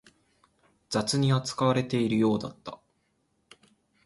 [0.89, 2.79] 雑に扱われているようだった